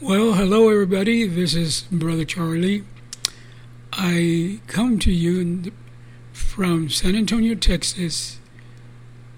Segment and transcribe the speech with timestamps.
[0.00, 1.26] Well, hello everybody.
[1.26, 2.84] This is Brother Charlie.
[3.92, 5.72] I come to you
[6.32, 8.38] from San Antonio, Texas,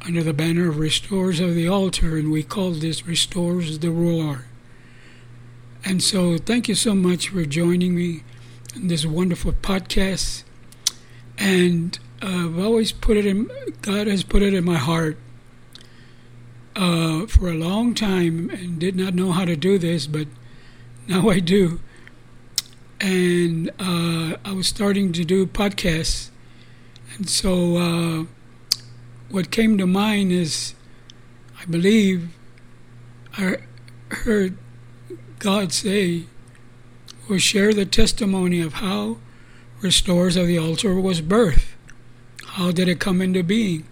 [0.03, 4.45] under the banner of Restores of the Altar, and we call this Restores the Roar.
[5.83, 8.23] And so, thank you so much for joining me
[8.77, 10.43] in this wonderful podcast.
[11.39, 13.51] And I've always put it in,
[13.81, 15.17] God has put it in my heart
[16.77, 20.29] uh, for a long time and did not know how to do this, but
[21.11, 21.81] now I do.
[23.01, 26.31] And uh, I was starting to do podcasts.
[27.17, 28.25] And so uh,
[29.29, 30.75] what came to mind is
[31.61, 32.31] I believe
[33.37, 33.57] I
[34.11, 34.57] heard
[35.41, 36.27] God say,
[37.29, 39.19] or share the testimony of how
[39.83, 41.77] Restores of the Altar was birth.
[42.45, 43.85] How did it come into being?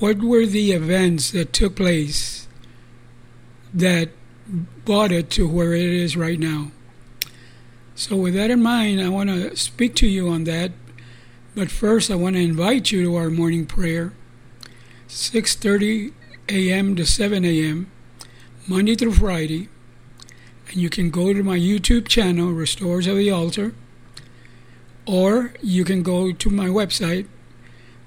[0.00, 2.46] What were the events that took place
[3.72, 4.10] that
[4.84, 6.70] brought it to where it is right now?
[7.94, 10.72] So, with that in mind, I want to speak to you on that.
[11.54, 14.12] But first, I want to invite you to our morning prayer,
[15.08, 16.12] 6:30
[16.48, 16.96] a.m.
[16.96, 17.90] to 7 a.m.,
[18.66, 19.68] Monday through Friday.
[20.68, 23.74] And you can go to my YouTube channel, Restores of the Altar,
[25.06, 27.26] or you can go to my website,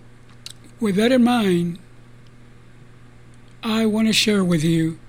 [0.80, 1.80] with that in mind,
[3.64, 5.00] I want to share with you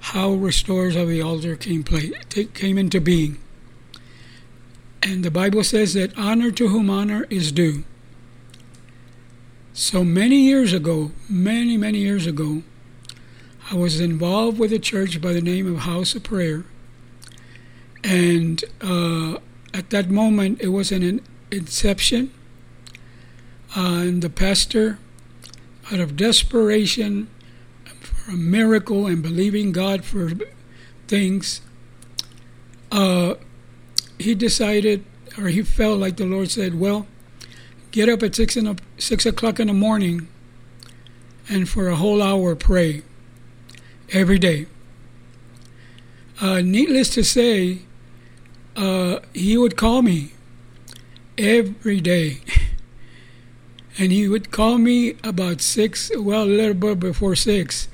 [0.00, 2.12] how Restores of the Altar came, play,
[2.54, 3.38] came into being.
[5.02, 7.84] And the Bible says that honor to whom honor is due.
[9.72, 12.62] So many years ago, many, many years ago,
[13.70, 16.64] I was involved with a church by the name of House of Prayer.
[18.04, 19.38] And uh,
[19.72, 21.20] at that moment, it was an
[21.50, 22.32] inception.
[23.76, 24.98] Uh, and the pastor,
[25.90, 27.28] out of desperation
[28.00, 30.30] for a miracle and believing God for
[31.08, 31.60] things,
[32.90, 33.34] uh,
[34.18, 35.04] he decided,
[35.38, 37.06] or he felt like the Lord said, Well,
[37.90, 40.28] get up at six, in a, six o'clock in the morning
[41.48, 43.02] and for a whole hour pray
[44.10, 44.66] every day.
[46.40, 47.82] Uh, needless to say,
[48.76, 50.32] uh, he would call me
[51.38, 52.40] every day.
[53.98, 57.88] and he would call me about six, well, a little bit before six.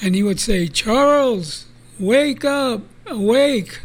[0.00, 1.66] And he would say, Charles,
[1.98, 3.80] wake up, awake.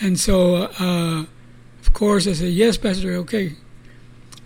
[0.00, 1.24] And so, uh,
[1.80, 3.52] of course, I said, Yes, Pastor, okay.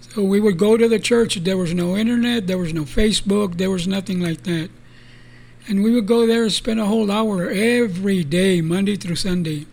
[0.00, 1.36] So we would go to the church.
[1.36, 4.70] There was no internet, there was no Facebook, there was nothing like that.
[5.68, 9.66] And we would go there and spend a whole hour every day, Monday through Sunday.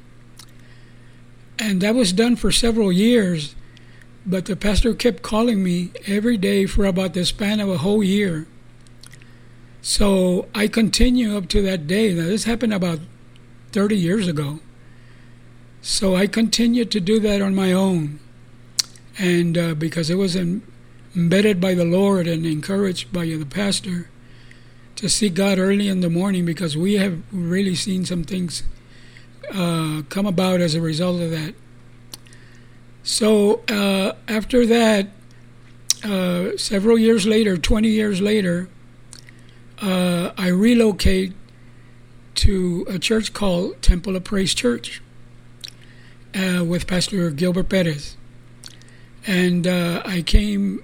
[1.57, 3.55] And that was done for several years.
[4.25, 8.03] But the pastor kept calling me every day for about the span of a whole
[8.03, 8.47] year.
[9.81, 12.13] So I continue up to that day.
[12.13, 12.99] Now, this happened about
[13.71, 14.59] 30 years ago.
[15.81, 18.19] So I continued to do that on my own.
[19.19, 24.09] And uh, because it was embedded by the Lord and encouraged by the pastor,
[24.95, 28.63] to seek God early in the morning because we have really seen some things
[29.53, 31.53] uh, come about as a result of that.
[33.03, 35.09] So uh, after that,
[36.03, 38.67] uh, several years later, 20 years later,
[39.81, 41.33] uh, I relocate
[42.35, 45.01] to a church called Temple of Praise Church
[46.33, 48.17] uh, with Pastor Gilbert Perez.
[49.27, 50.83] And uh, I came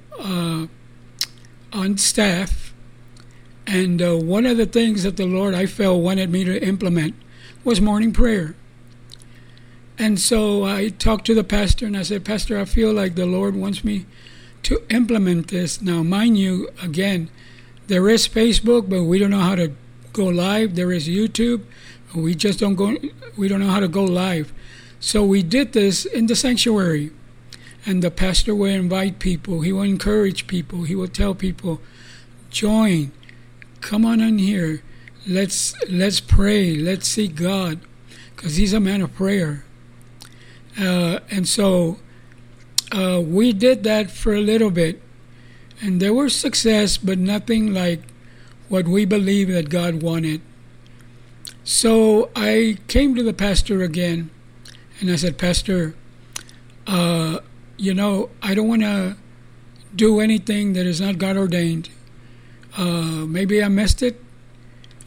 [1.74, 2.74] on staff
[3.66, 7.16] and one of the things that the Lord I felt wanted me to implement
[7.64, 8.56] was morning prayer.
[9.98, 13.26] And so I talked to the pastor and I said, Pastor, I feel like the
[13.26, 14.06] Lord wants me
[14.64, 15.82] to implement this.
[15.82, 17.30] Now, mind you, again,
[17.88, 19.74] there is Facebook, but we don't know how to
[20.14, 20.76] go live.
[20.76, 21.64] There is YouTube.
[22.16, 22.98] We just don't go,
[23.38, 24.52] we don't know how to go live.
[25.00, 27.12] So we did this in the sanctuary.
[27.86, 31.82] And the pastor will invite people, he will encourage people, he will tell people,
[32.52, 33.12] join
[33.82, 34.82] come on in here.
[35.28, 36.76] Let's let's pray.
[36.76, 37.80] Let's seek God,
[38.36, 39.66] because He's a man of prayer.
[40.80, 42.00] Uh, and so
[42.92, 45.02] uh, we did that for a little bit.
[45.82, 48.02] And there was success, but nothing like
[48.70, 50.42] what we believe that God wanted.
[51.64, 54.30] So I came to the pastor again
[55.00, 55.96] and I said, Pastor,
[56.88, 57.40] uh,
[57.78, 59.18] you know, I don't want to
[59.96, 61.90] do anything that is not God ordained.
[62.78, 64.24] Uh, maybe I missed it.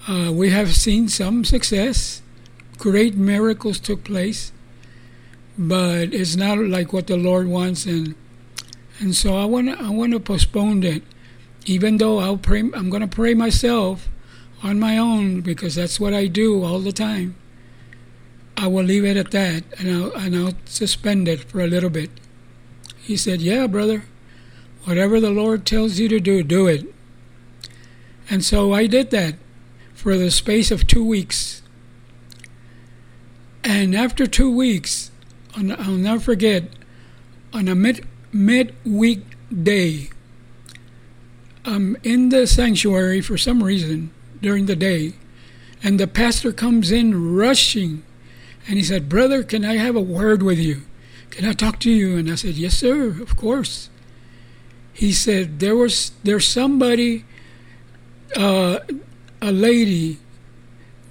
[0.06, 2.20] Uh, we have seen some success.
[2.76, 4.52] Great miracles took place,
[5.56, 8.14] but it's not like what the Lord wants, and
[9.00, 11.02] and so I want to I want to postpone it,
[11.64, 12.60] even though I'll pray.
[12.60, 14.10] I'm going to pray myself
[14.62, 17.36] on my own because that's what I do all the time.
[18.58, 21.90] I will leave it at that, and I'll, and I'll suspend it for a little
[21.90, 22.10] bit.
[22.98, 24.04] He said, Yeah, brother,
[24.84, 26.92] whatever the Lord tells you to do, do it.
[28.28, 29.36] And so I did that
[30.04, 31.62] for the space of two weeks.
[33.64, 35.10] And after two weeks,
[35.56, 36.64] I'll never forget,
[37.54, 40.10] on a mid midweek day,
[41.64, 44.10] I'm in the sanctuary for some reason
[44.42, 45.14] during the day,
[45.82, 48.02] and the pastor comes in rushing
[48.68, 50.82] and he said, Brother, can I have a word with you?
[51.30, 52.18] Can I talk to you?
[52.18, 53.88] And I said, Yes, sir, of course.
[54.92, 57.24] He said, There was there's somebody,
[58.36, 58.80] uh,
[59.44, 60.18] a lady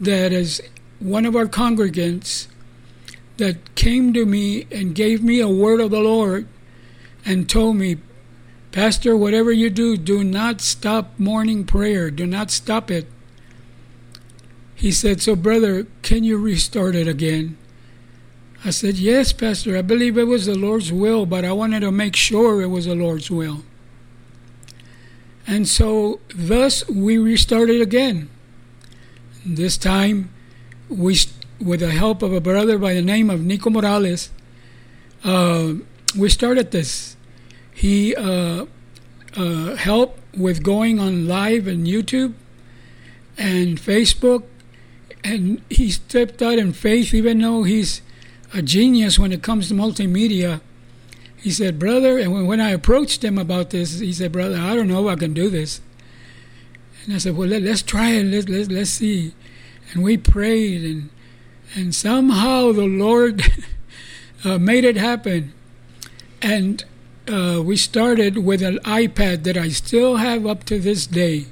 [0.01, 0.59] that is
[0.97, 2.47] one of our congregants
[3.37, 6.47] that came to me and gave me a word of the Lord
[7.23, 7.97] and told me,
[8.71, 12.09] Pastor, whatever you do, do not stop morning prayer.
[12.09, 13.05] Do not stop it.
[14.73, 17.55] He said, So, brother, can you restart it again?
[18.65, 21.91] I said, Yes, Pastor, I believe it was the Lord's will, but I wanted to
[21.91, 23.63] make sure it was the Lord's will.
[25.53, 28.27] And so, thus, we restarted again.
[29.45, 30.33] This time,
[30.89, 31.15] we,
[31.61, 34.31] with the help of a brother by the name of Nico Morales,
[35.23, 35.73] uh,
[36.17, 37.15] we started this.
[37.71, 38.65] He uh,
[39.37, 42.33] uh, helped with going on live and YouTube
[43.37, 44.45] and Facebook
[45.23, 48.01] and he stepped out in faith, even though he's
[48.55, 50.61] a genius when it comes to multimedia.
[51.43, 54.87] He said, Brother, and when I approached him about this, he said, Brother, I don't
[54.87, 55.81] know if I can do this.
[57.03, 58.23] And I said, Well, let, us try it.
[58.23, 59.33] Let, let, let's see.
[59.91, 61.09] And we prayed, and,
[61.75, 63.43] and somehow the Lord
[64.45, 65.51] uh, made it happen.
[66.41, 66.85] And
[67.27, 71.47] uh, we started with an iPad that I still have up to this day.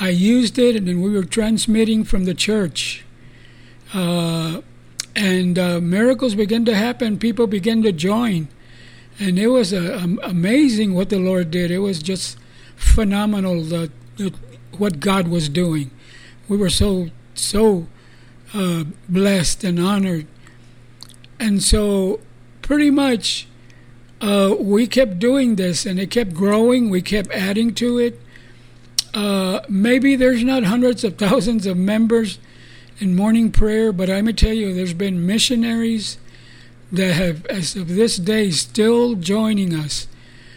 [0.00, 3.04] I used it, and we were transmitting from the church.
[3.92, 4.60] Uh,
[5.16, 7.18] and uh, miracles began to happen.
[7.18, 8.46] People began to join,
[9.22, 11.70] and it was uh, amazing what the Lord did.
[11.70, 12.38] It was just
[12.76, 14.34] phenomenal the, the,
[14.76, 15.90] what God was doing.
[16.48, 17.86] We were so so
[18.52, 20.26] uh, blessed and honored,
[21.38, 22.20] and so
[22.60, 23.46] pretty much
[24.20, 26.90] uh, we kept doing this, and it kept growing.
[26.90, 28.20] We kept adding to it
[29.14, 32.38] uh, maybe there's not hundreds of thousands of members
[32.98, 36.18] in morning prayer, but I may tell you there's been missionaries
[36.92, 40.06] that have, as of this day, still joining us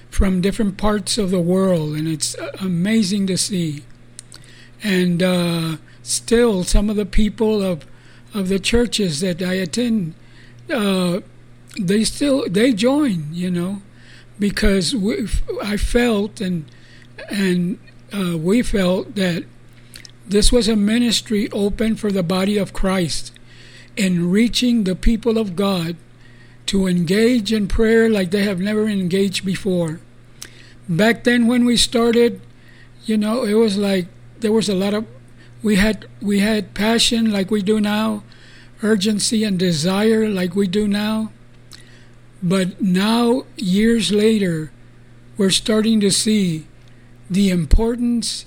[0.09, 3.83] from different parts of the world, and it's amazing to see.
[4.83, 7.85] And uh, still, some of the people of
[8.33, 10.13] of the churches that I attend,
[10.71, 11.21] uh,
[11.79, 13.81] they still they join, you know,
[14.37, 15.27] because we,
[15.63, 16.65] I felt and
[17.29, 17.79] and
[18.13, 19.45] uh, we felt that
[20.27, 23.31] this was a ministry open for the body of Christ
[23.95, 25.95] in reaching the people of God
[26.67, 29.99] to engage in prayer like they have never engaged before.
[30.87, 32.41] Back then, when we started,
[33.05, 34.07] you know, it was like
[34.39, 35.05] there was a lot of
[35.63, 38.23] we had we had passion like we do now,
[38.83, 41.31] urgency and desire like we do now.
[42.43, 44.71] But now, years later,
[45.37, 46.67] we're starting to see
[47.29, 48.45] the importance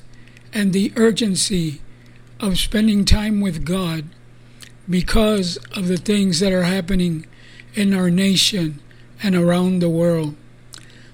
[0.54, 1.80] and the urgency
[2.40, 4.04] of spending time with God
[4.88, 7.26] because of the things that are happening
[7.75, 8.80] in our nation
[9.22, 10.34] and around the world.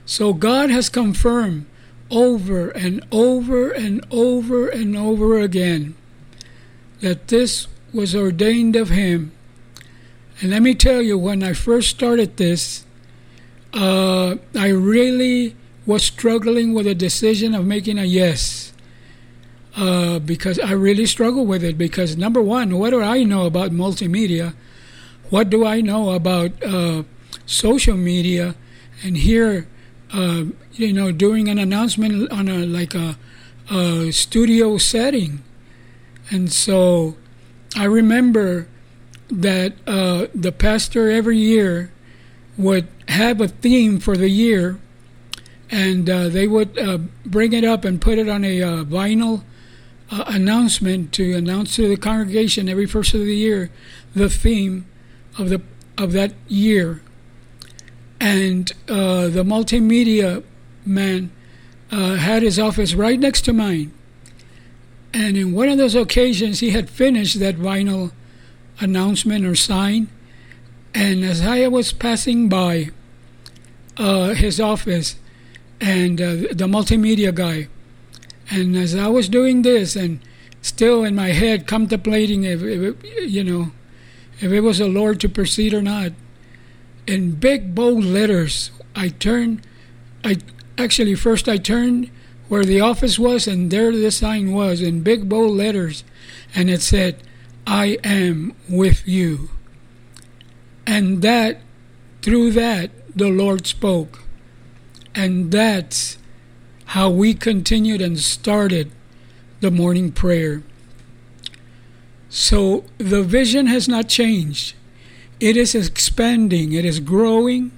[0.07, 1.67] So God has confirmed
[2.11, 5.95] over and over and over and over again
[7.01, 9.33] that this was ordained of Him.
[10.41, 12.85] And let me tell you, when I first started this,
[13.73, 15.57] uh, I really
[15.87, 18.73] was struggling with a decision of making a yes.
[19.77, 21.77] Uh, because I really struggle with it.
[21.77, 24.55] Because number one, what do I know about multimedia?
[25.31, 27.05] What do I know about uh,
[27.47, 28.55] social media?
[29.03, 29.67] And here,
[30.13, 33.17] uh, you know, doing an announcement on a like a,
[33.71, 35.43] a studio setting,
[36.31, 37.17] and so
[37.77, 38.69] I remember
[39.29, 41.91] that uh, the pastor every year
[42.57, 44.79] would have a theme for the year,
[45.71, 49.43] and uh, they would uh, bring it up and put it on a uh, vinyl
[50.11, 53.71] announcement to announce to the congregation every first of the year
[54.15, 54.87] the theme
[55.39, 55.63] of the
[55.97, 57.03] of that year.
[58.21, 60.43] And uh, the multimedia
[60.85, 61.31] man
[61.91, 63.93] had his office right next to mine.
[65.13, 68.11] And in one of those occasions, he had finished that vinyl
[68.81, 70.09] announcement or sign.
[70.93, 72.91] And as I was passing by
[73.97, 75.17] uh, his office
[75.81, 77.69] and uh, the multimedia guy,
[78.51, 80.21] and as I was doing this and
[80.63, 83.71] still in my head contemplating if, if you know,
[84.45, 86.13] if it was the Lord to proceed or not,
[87.07, 89.67] in big bold letters, I turned,
[90.23, 90.37] I
[90.77, 92.11] actually first I turned
[92.49, 96.05] where the office was, and there the sign was in big bold letters,
[96.55, 97.23] and it said,
[97.67, 99.49] I am with you.
[100.87, 101.63] And that,
[102.21, 104.25] through that, the Lord spoke.
[105.15, 106.19] And that's
[106.87, 108.93] how we continued and started
[109.61, 110.63] the morning prayer.
[112.35, 114.75] So the vision has not changed.
[115.39, 117.71] It is expanding, it is growing,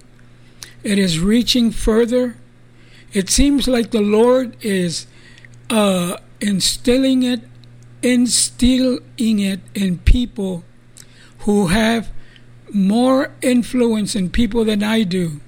[0.82, 2.36] it is reaching further.
[3.12, 5.06] It seems like the Lord is
[5.68, 7.42] uh, instilling it
[8.00, 10.64] instilling it in people
[11.40, 12.10] who have
[12.72, 15.40] more influence in people than I do.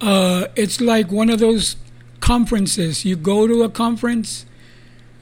[0.00, 1.74] Uh, it's like one of those
[2.20, 3.04] conferences.
[3.04, 4.46] You go to a conference,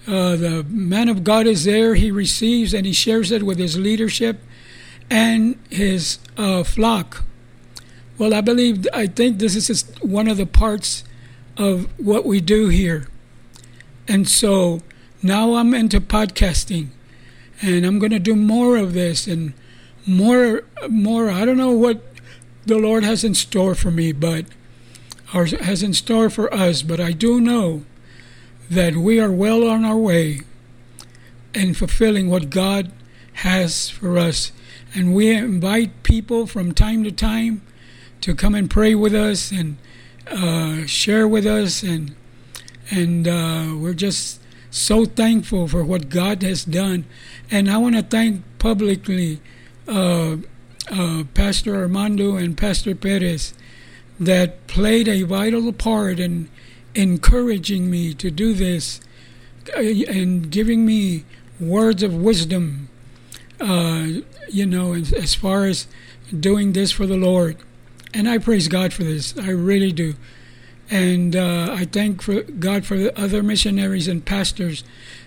[0.06, 3.78] uh, the man of God is there, he receives and he shares it with his
[3.78, 4.40] leadership
[5.09, 7.25] and his uh, flock.
[8.18, 11.04] Well, I believe, I think this is just one of the parts
[11.56, 13.09] of what we do here.
[14.09, 14.80] And so
[15.23, 16.88] now I'm into podcasting
[17.61, 19.54] and I'm going to do more of this and
[20.04, 22.02] more more I don't know what
[22.66, 24.47] the Lord has in store for me but
[25.32, 27.85] or has in store for us but I do know
[28.75, 30.41] that we are well on our way
[31.55, 32.91] in fulfilling what God
[33.35, 34.52] has for us
[34.95, 37.62] and we invite people from time to time
[38.21, 39.76] to come and pray with us and
[40.31, 42.14] uh, share with us and
[42.91, 47.05] and uh, we're just so thankful for what God has done.
[47.50, 49.41] And I want to thank publicly
[49.87, 50.37] uh,
[50.91, 53.55] uh, Pastor Armando and Pastor Perez
[54.19, 56.49] that played a vital part in
[56.94, 59.00] encouraging me to do this
[59.76, 61.25] uh, and giving me
[61.61, 62.88] words of wisdom,
[63.61, 64.06] uh,
[64.49, 65.87] you know, as far as
[66.38, 67.56] doing this for the Lord.
[68.14, 69.37] And I praise God for this.
[69.38, 70.14] I really do.
[70.90, 74.84] And uh, I thank for God for the other missionaries and pastors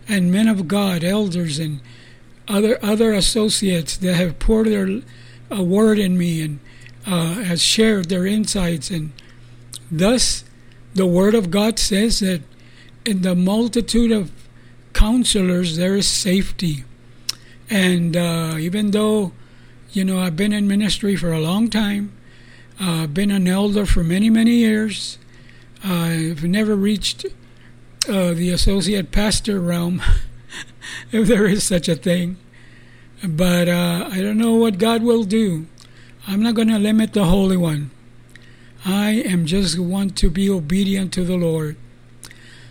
[0.07, 1.79] and men of God, elders, and
[2.47, 5.01] other other associates that have poured their
[5.49, 6.59] a word in me and
[7.05, 8.89] uh, has shared their insights.
[8.89, 9.11] And
[9.91, 10.43] thus,
[10.95, 12.41] the Word of God says that
[13.05, 14.31] in the multitude of
[14.93, 16.85] counselors there is safety.
[17.69, 19.33] And uh, even though,
[19.91, 22.13] you know, I've been in ministry for a long time,
[22.79, 25.17] uh, been an elder for many, many years,
[25.83, 27.25] I've never reached
[28.07, 30.01] uh, the associate pastor realm,
[31.11, 32.37] if there is such a thing.
[33.23, 35.67] But uh, I don't know what God will do.
[36.27, 37.91] I'm not going to limit the Holy One.
[38.85, 41.75] I am just want to be obedient to the Lord.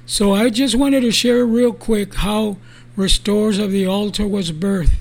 [0.06, 2.59] So I just wanted to share real quick how
[2.97, 4.94] Restores of the Altar was birthed.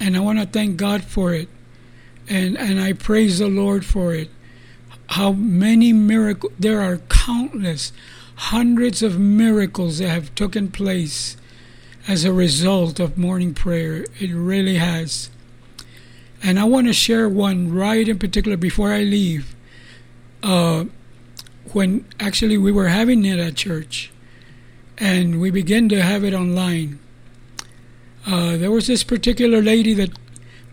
[0.00, 1.48] And I want to thank God for it.
[2.28, 4.30] And, and I praise the Lord for it
[5.10, 7.92] how many miracles, there are countless,
[8.36, 11.36] hundreds of miracles that have taken place
[12.06, 14.06] as a result of morning prayer.
[14.20, 15.28] It really has.
[16.42, 19.54] And I want to share one right in particular before I leave.
[20.42, 20.84] Uh,
[21.72, 24.10] when actually we were having it at church,
[24.98, 26.98] and we began to have it online.
[28.26, 30.10] Uh, there was this particular lady that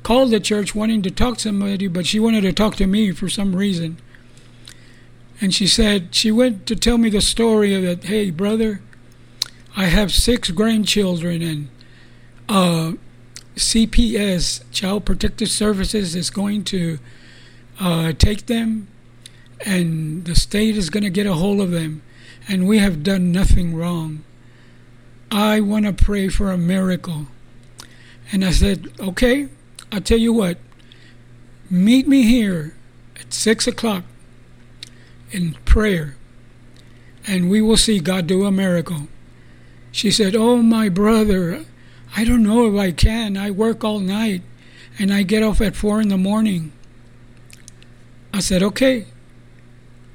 [0.03, 3.12] called the church wanting to talk to somebody, but she wanted to talk to me
[3.12, 3.97] for some reason.
[5.39, 8.81] And she said, she went to tell me the story of that, hey, brother,
[9.75, 11.69] I have six grandchildren, and
[12.50, 12.93] uh,
[13.55, 17.00] CPS, Child Protective Services, is going to
[17.79, 18.88] uh, take them,
[19.66, 22.02] and the state is going to get a hold of them,
[22.48, 24.24] and we have done nothing wrong.
[25.32, 27.28] I want to pray for a miracle.
[28.32, 29.50] And I said, okay,
[29.92, 30.58] I'll tell you what,
[31.70, 32.76] meet me here
[33.20, 34.04] at 6 o'clock
[35.32, 36.16] in prayer,
[37.26, 39.08] and we will see God do a miracle.
[39.92, 41.66] She said, Oh, my brother,
[42.16, 43.36] I don't know if I can.
[43.36, 44.44] I work all night,
[45.00, 46.72] and I get off at 4 in the morning.
[48.34, 49.08] I said, okay,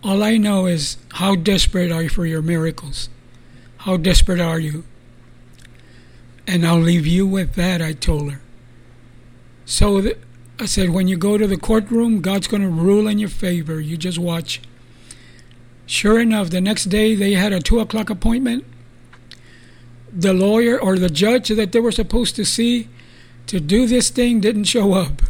[0.02, 3.09] all I know is how desperate are you for your miracles?
[3.78, 4.85] How desperate are you?
[6.47, 8.40] And I'll leave you with that, I told her.
[9.64, 10.18] So th-
[10.59, 13.80] I said, when you go to the courtroom, God's going to rule in your favor.
[13.80, 14.61] You just watch.
[15.87, 18.64] Sure enough, the next day they had a 2 o'clock appointment.
[20.12, 22.88] The lawyer or the judge that they were supposed to see
[23.47, 25.23] to do this thing didn't show up.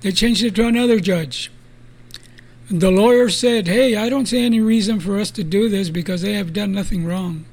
[0.00, 1.50] They changed it to another judge.
[2.72, 6.22] The lawyer said, Hey, I don't see any reason for us to do this because
[6.22, 7.44] they have done nothing wrong.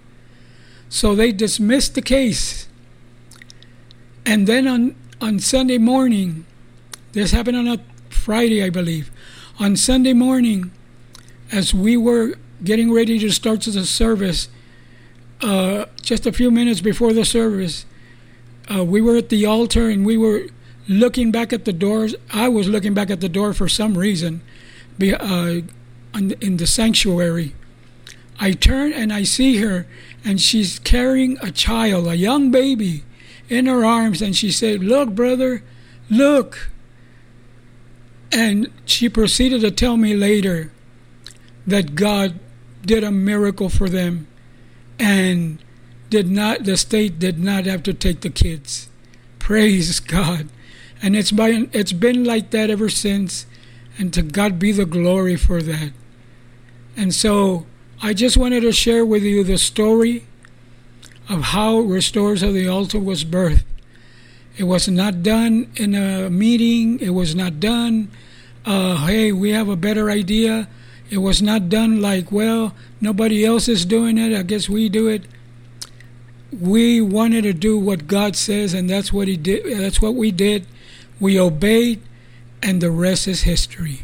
[0.87, 2.69] So they dismissed the case.
[4.25, 6.45] And then on, on Sunday morning,
[7.11, 9.11] this happened on a Friday, I believe.
[9.59, 10.71] On Sunday morning,
[11.51, 14.47] as we were getting ready to start the service,
[15.41, 17.85] uh, just a few minutes before the service,
[18.73, 20.47] uh, we were at the altar and we were
[20.87, 22.15] looking back at the doors.
[22.31, 24.43] I was looking back at the door for some reason
[25.01, 25.61] Uh,
[26.13, 27.55] in the sanctuary.
[28.39, 29.85] I turn and I see her,
[30.23, 33.03] and she's carrying a child, a young baby,
[33.49, 35.63] in her arms, and she said, Look, brother,
[36.09, 36.69] look.
[38.31, 40.71] And she proceeded to tell me later
[41.65, 42.39] that God
[42.85, 44.27] did a miracle for them
[44.99, 45.57] and
[46.09, 48.89] did not the state did not have to take the kids.
[49.39, 50.49] Praise God.
[51.01, 53.45] And it's been it's been like that ever since
[53.99, 55.91] and to God be the glory for that.
[56.97, 57.67] And so
[58.01, 60.25] I just wanted to share with you the story
[61.29, 63.63] of how Restores of the Altar was birthed.
[64.57, 68.09] It was not done in a meeting, it was not done,
[68.65, 70.67] uh, hey, we have a better idea.
[71.09, 75.07] It was not done like, well, nobody else is doing it, I guess we do
[75.07, 75.23] it.
[76.51, 79.79] We wanted to do what God says, and that's what He did.
[79.79, 80.67] That's what we did.
[81.19, 82.01] We obeyed,
[82.61, 84.01] and the rest is history.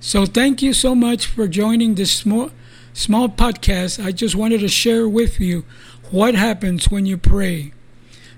[0.00, 2.50] So thank you so much for joining this small
[2.92, 4.04] small podcast.
[4.04, 5.64] I just wanted to share with you
[6.10, 7.72] what happens when you pray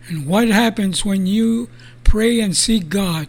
[0.09, 1.69] and what happens when you
[2.05, 3.29] pray and seek God.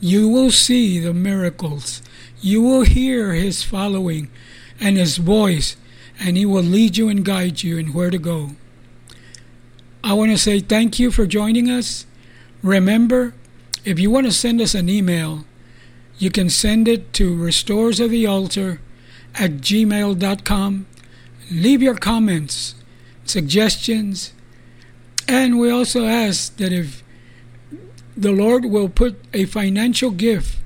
[0.00, 2.02] You will see the miracles.
[2.40, 4.30] You will hear his following
[4.80, 5.76] and his voice
[6.18, 8.50] and he will lead you and guide you in where to go.
[10.02, 12.06] I want to say thank you for joining us.
[12.62, 13.34] Remember,
[13.84, 15.44] if you want to send us an email,
[16.18, 18.80] you can send it to restores of the altar
[19.34, 20.86] at gmail.com.
[21.50, 22.74] Leave your comments,
[23.24, 24.32] suggestions,
[25.26, 27.02] and we also ask that if
[28.16, 30.58] the Lord will put a financial gift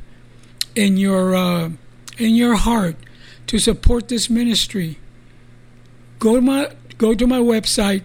[0.75, 1.71] in your uh,
[2.19, 2.97] in your heart
[3.47, 4.99] to support this ministry,
[6.19, 8.03] go to my go to my website,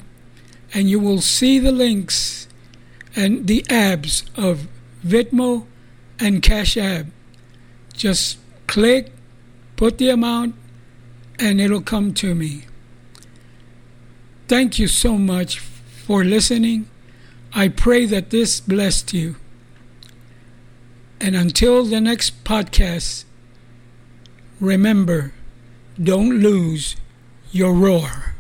[0.74, 2.48] and you will see the links
[3.16, 4.68] and the abs of
[5.06, 5.66] Venmo,
[6.20, 7.06] and Cash App.
[7.94, 9.12] Just click,
[9.76, 10.56] put the amount,
[11.40, 12.66] and it'll come to me.
[14.48, 16.90] Thank you so much for listening.
[17.54, 19.36] I pray that this blessed you.
[21.20, 23.26] And until the next podcast,
[24.60, 25.34] remember
[26.02, 26.96] don't lose
[27.52, 28.36] your roar.